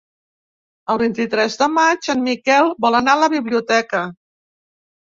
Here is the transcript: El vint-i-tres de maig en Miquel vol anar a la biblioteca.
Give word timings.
El 0.93 0.99
vint-i-tres 1.01 1.59
de 1.63 1.69
maig 1.75 2.11
en 2.15 2.27
Miquel 2.31 2.75
vol 2.87 3.01
anar 3.03 3.17
a 3.19 3.25
la 3.27 3.31
biblioteca. 3.39 4.07